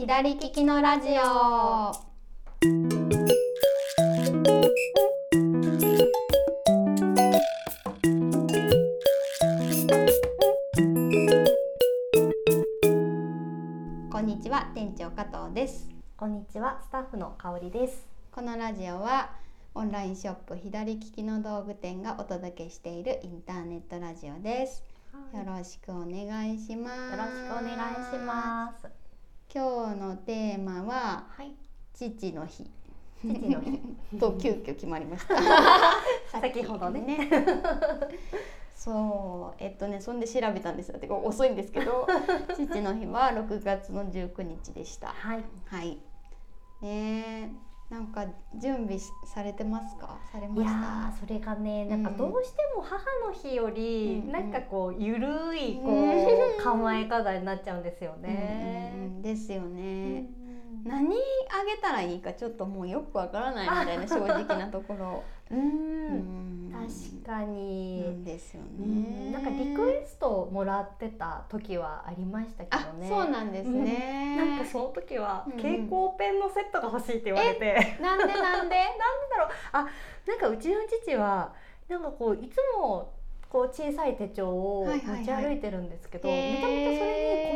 [0.00, 1.92] 左利きのラジオ。
[14.08, 15.90] こんにちは店長加藤です。
[16.16, 18.06] こんにちは、スタッフの香りです。
[18.30, 19.32] このラジオは
[19.74, 24.84] オンラインショップ左利きの道具店がお届けしているインターネットラジオです。
[25.34, 26.96] よろしくお願いします。
[27.10, 28.97] よろしくお願いします。
[29.52, 31.52] 今日のテーマははい、
[31.94, 32.70] 父の日。
[33.18, 33.80] 父の日。
[34.20, 35.36] と急遽決まりました。
[36.40, 37.30] 先ほどね。
[38.76, 39.62] そう。
[39.62, 40.98] えっとねそんで調べたんですよ。
[40.98, 42.06] てか遅いんですけど。
[42.54, 45.08] 父の日は6月の19日でした。
[45.08, 45.98] はい、はい。
[46.82, 48.26] ねえなんか
[48.60, 50.18] 準備しされてますか？
[50.30, 50.68] されいまし
[51.10, 51.12] た？
[51.18, 56.10] それがね、なんかうんどうしても母の日より、うんなんかこうゆるいこうん。
[56.58, 58.90] う構え方になっちゃうんですようんうんうね。
[59.18, 59.22] ん。
[59.22, 60.47] ですよね、うん
[60.84, 65.22] 何あげたらいいかちょっともうよくわからないみたいな正直なところ。
[65.50, 65.58] うん。
[65.58, 65.62] う
[66.14, 66.70] ん。
[66.72, 68.24] 確かなんに。
[68.24, 68.86] ですようね
[69.30, 69.32] ん。
[69.32, 73.08] なんかリクエストもらってた時はありましたけあどね。
[73.08, 75.52] そうなんですね、なんかその時はうん。
[75.52, 78.76] うん蛍光ペンのセットが欲しいって言われて、なんでなんで？
[80.26, 81.52] なんかうちの父は
[81.88, 83.12] なんかこういつも
[83.48, 85.18] こう小さい手帳をはいはいはい。
[85.20, 86.52] 持ち歩いてるんですけど、へー。
[86.52, 87.47] めちゃめちゃそれに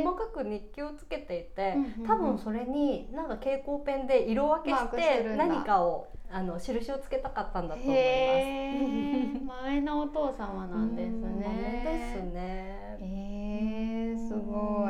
[0.43, 9.45] く日記をつけていて、うんうんうん多分それになんか蛍光ペンで色分けして何かをあの印をつけたかったんだと思います。
[9.65, 11.83] 前のお父様なんですうんね。
[11.85, 12.97] ですね。
[13.01, 14.82] へえすごい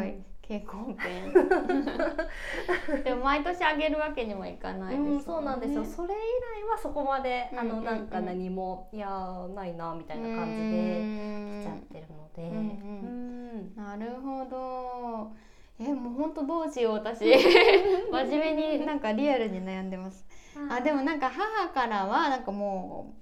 [0.59, 1.33] 蛍光ペン。
[3.05, 5.09] でも毎年あげるわけにもいかないですね。
[5.11, 5.85] うん、そうなんですよ。
[5.85, 6.17] それ以
[6.65, 15.33] 来はそこまで、あうんうんうんのなんか何もいやーないなみたいな感じで来ちゃってるので、うんうんなるほど。
[15.79, 20.27] えもう本当どうしよう私 真面目になんかリアルに悩んでます。
[20.71, 23.15] あでもなんか母からはなんかも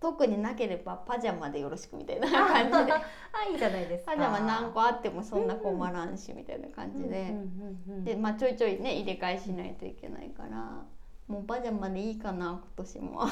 [0.00, 2.92] 特になければパジャマでよろしくみたいな感じで。
[2.92, 4.12] あいいじゃないですか。
[4.12, 7.34] パジャマ何個あってもそんな困らんしみたいな感じで、
[8.04, 10.84] でまあちょいちょいね入れ替えしないといけないから。
[11.28, 13.26] もうパジャマでいいかな今年も。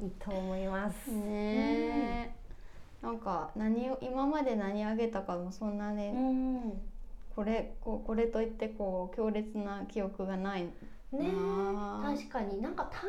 [0.00, 1.10] いいと思います。
[1.10, 2.30] ねえ、
[3.02, 6.80] なんか何を今まで何あげたかもそんなね、うん
[7.34, 10.68] これこうこれといってこう強烈な記憶がない
[11.12, 11.30] ね。
[12.02, 13.06] 確かになんか誕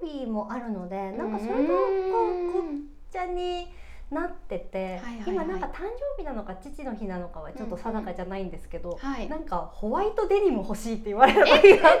[0.00, 2.62] 生日もあるのでなんかそれうとこんうごっ
[3.10, 3.72] ちゃに
[4.10, 5.82] なってて、今なんか誕
[6.16, 9.28] 生日なのか父の日なのかはちょっと定かじゃないんですけど、はい。
[9.28, 11.76] なんかホワイトデニム欲しいって言われた時があって。
[11.76, 12.00] ホワイ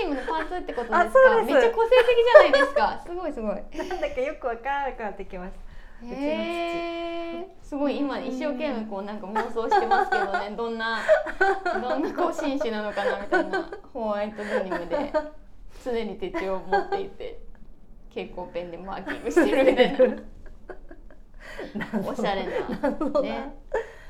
[0.00, 1.00] デニムのパンツってことですか？
[1.00, 1.52] あそうです。
[1.52, 3.02] めっちゃ個性的じゃないですか？
[3.06, 3.54] すごいすごい。
[3.76, 6.06] なんだかよくわからなくなってきました。
[6.06, 10.54] うちの父すごい今一生懸命こうなんか妄想してますけどね。
[10.54, 11.00] どんな
[11.80, 15.10] どんなこう紳士なのかなみたいなホワイトデニムで。
[15.82, 17.40] 常に手帳を持っていて
[18.10, 20.06] 蛍光ペンでマーキングしてるみたいな。
[22.06, 22.50] おしゃれな
[23.22, 23.54] ね。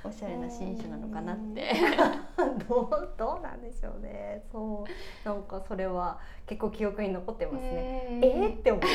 [0.03, 1.73] おしゃれな紳士なのかなって。
[2.69, 4.43] どうどうなんでしょうね。
[4.51, 5.29] そう。
[5.29, 8.09] なんかそれは結構記憶に残ってますね。
[8.23, 8.89] ええー、って思って。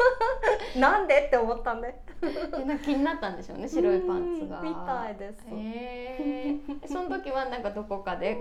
[0.80, 1.94] なんでって思ったんで。
[2.22, 4.60] えなんか気になったんでしょうね白いパンツが。
[4.60, 5.44] うんみたいです。
[5.50, 8.38] へえその時はなんかどこかで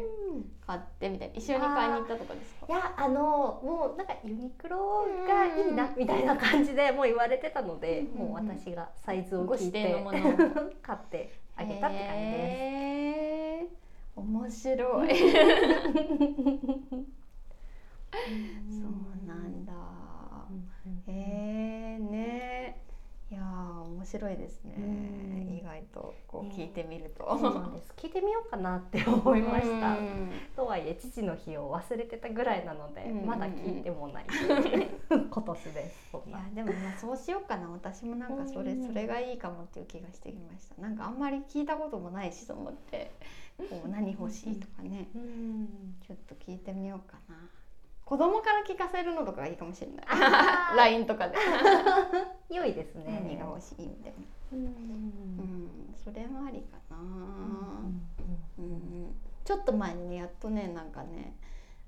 [0.66, 1.34] 買ってみたいな。
[1.36, 2.66] 一緒に買いに行ったとかですか？
[2.69, 10.34] いやあのもうなんかユニクロがいいなみたいな感じでもう言われてたので、うんもう私がサイズをご聞いてのものを。
[10.81, 13.74] 買ってあげたって感じです。
[14.16, 15.09] 面白い。
[18.70, 19.74] そうなんだ
[21.08, 22.84] へえね
[23.31, 24.75] いやー面白いですね。
[24.78, 25.58] うん。
[25.58, 27.25] 意外とこうね聞いてみると。
[27.40, 27.91] そうなんです。
[27.97, 29.97] 聞いてみようかなって思いました。
[29.97, 30.31] うん。
[30.56, 33.09] とはいえ父の日を忘れてたぐらいなので、うん。
[33.09, 34.25] うんうんまだ聞いてもない
[35.09, 36.18] 今年です。
[36.28, 37.68] いやでもまあそうしようかな。
[37.70, 38.88] 私もなんかそれうん。
[38.88, 40.80] それがいいかもっていう気がしてきました。
[40.80, 43.16] なんかあんまり聞いたこともないしと思って
[43.58, 45.08] こう何欲しいとかね。
[45.16, 45.96] うん。
[46.05, 47.35] ちょっと聞いてみようかな
[48.14, 50.06] 子供から聞かせるのとかがいいかもしれない。
[50.78, 51.36] LINE とかで。
[52.56, 53.06] 良いですね。
[53.28, 54.18] 何が欲しいみたいな。
[54.54, 54.66] うん。
[54.66, 56.98] うんそれもありかな。
[56.98, 58.06] うん
[58.60, 61.36] うんちょっと前にねやっとねなんかね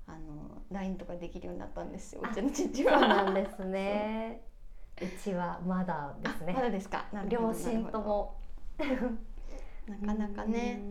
[0.08, 0.18] あの
[0.72, 2.22] LINE とかできるようになったんですよ。
[2.28, 4.40] うちの父そうはなんですね。
[5.00, 5.06] う。
[5.22, 6.70] ちはまだですあまだね。
[6.72, 7.04] ですか？
[7.28, 8.34] 両親とも。
[9.86, 10.82] なかなかね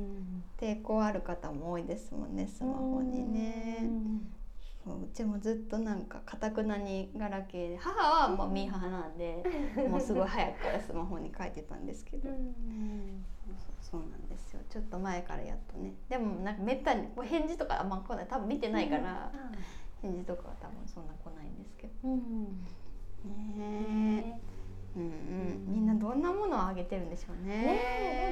[0.58, 3.80] 抵抗ある方も多いですもんねスマホにね。
[3.82, 4.45] そ
[4.94, 9.44] ううちもずっとなんかかたくなにガラケーで母はまあミーハーなんで
[9.90, 12.38] もうすごい早くからスマホに書いてたんですけど、そう
[13.82, 14.60] そうなんですよ。
[14.70, 15.94] ちょっと前からやっとね。
[16.10, 18.28] でもなんかめったに返事とかあんま来ない。
[18.30, 19.32] 多分見てないから、
[20.02, 21.94] 返事とかは多分そんな来ないんですけど。
[22.04, 22.66] うん。
[23.26, 24.40] ね
[24.96, 27.58] え、うんうん、みんなどんなものをあげてるんでしょうね。
[27.58, 27.82] ね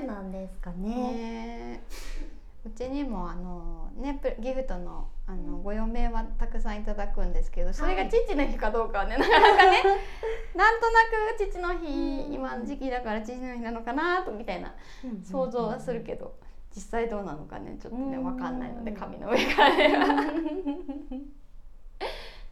[0.04, 0.90] えどうなんですかね。
[0.90, 1.84] ね
[2.66, 9.84] うちにもあのねプギフトのあのご余命はたくさんいただくんですけどそれが父の日かどうかはね、 なかなかね
[10.56, 11.00] なんとな
[11.38, 14.74] く父の日今の時期だから父の日なのかなとみたいな
[15.24, 16.36] 想像はするけど
[16.76, 18.24] 実際どうなのかねちょっとねうん。
[18.24, 19.78] 分かんないので紙の上から。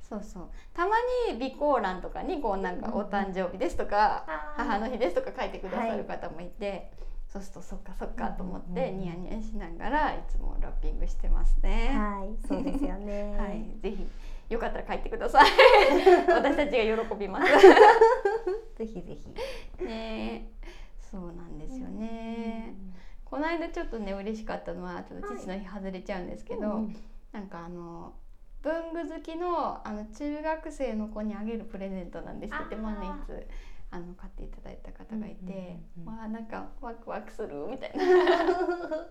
[0.01, 0.49] そうそう。
[0.73, 0.95] たま
[1.29, 4.25] に備考欄とかにこうなんか「お誕生日です」とか
[4.57, 6.91] 「母の日です」とか書いてくださる方もいて、
[7.31, 11.93] そうするとそっかそっかと思ってニヤニヤしながらいつもラッピングしてますね。
[11.93, 13.35] はい、そうですよね。
[13.39, 14.05] はい、ぜひ
[14.49, 15.49] よかったら書いてください。
[16.27, 17.47] 私たちが喜びます。
[18.75, 19.85] ぜひぜひ。
[19.85, 20.67] ねえ、
[20.99, 22.75] そうなんですよね。
[23.23, 26.95] この間ちょっとね嬉しかったのはちょっと父の日外れちゃうんですけど、うん
[27.31, 28.13] なんかあの
[28.61, 33.47] 文具好きのあの中学生の子にあげるプレゼントなんですってあー万年筆
[33.91, 35.61] あの買っていただいた方がいて、うんうんうん
[35.97, 36.05] うん。
[36.17, 38.03] わあなんかワクワクするみたいな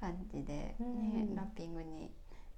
[0.00, 1.34] 感じで、ねうん。
[1.34, 2.10] ラッピングに。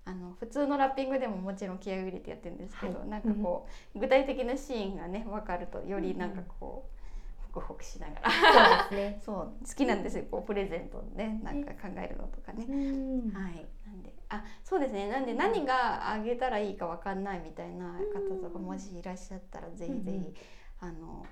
[0.04, 3.08] あの普通のラッピングでももちろん気合を入れてやってるんですけど、はい。
[3.08, 8.30] なんかこう具体的なシーンがね分かるとよりなんかこうホクホクしながら。
[8.30, 9.20] そうですね。
[9.22, 10.24] そう好きなんですよ。
[10.30, 12.64] こうプレゼントねなんか考えるのとかね。
[12.66, 13.30] うん。
[13.32, 15.10] はい、なんであそうですね。
[15.10, 20.34] なんで何があげたらいいかわかんないみたいな方とかもしいらっしゃったらぜひぜひ、うんうん
[20.80, 21.26] あの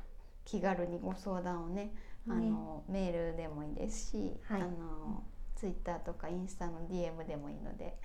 [0.45, 1.93] 気軽にご相談をね
[2.29, 4.63] あのメールでもいいですし、はい。
[4.63, 5.23] あの
[5.55, 7.97] ツイッターとかインスタの DM でもいいので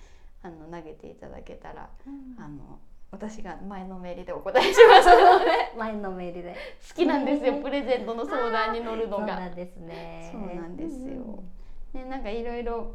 [0.42, 1.90] あの投げていただけたら、
[2.38, 2.78] あの
[3.10, 5.72] 私が前のメールでお答えしますので。
[5.78, 6.56] 前のメールで。
[6.88, 7.56] 好きなんですよ。
[7.56, 9.26] うんプレゼントの相談に乗るのが。
[9.26, 9.48] そうな。
[9.48, 10.30] んですね。
[10.32, 11.22] そうなんですよ。
[11.94, 12.94] うんね、なんかいろいろ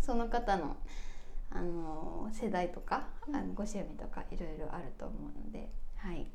[0.00, 0.76] その方の
[1.50, 6.26] あの世代とか、あのご趣味とかいろいろあると思うので、はい、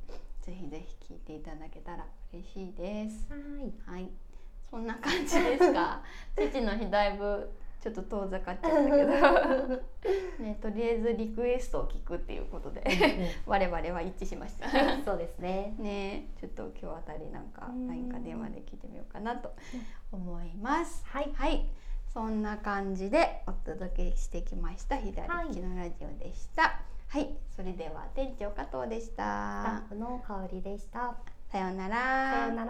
[0.49, 2.03] ぜひぜひ聞いていただけたら
[2.33, 3.27] 嬉しいです。
[3.29, 3.99] はい。
[3.99, 4.09] はい、
[4.71, 6.01] そんな感じですか？
[6.35, 12.83] 父の日だいぶちょっと遠ざかっちゃったけど、 ね、とりあえずリクエストを聞くっていうことで
[13.45, 14.67] 我々は一致しました。
[14.95, 15.75] う んそうですね。
[15.77, 19.53] ねちょっと今日あたりなんかうん LINE か電話で聞いてみようかなと
[20.11, 21.05] 思います。
[21.05, 21.31] はい。
[21.35, 21.69] はい、
[22.11, 26.63] そんな感じでお届けしてきました左利きのラジオでした。
[26.63, 26.71] はい、
[27.59, 29.83] それでは店長加藤でしスタッた。
[29.89, 31.17] フの香りでした。
[31.51, 32.47] さようなさら。
[32.47, 32.63] ような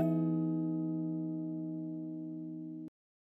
[0.00, 0.13] ら。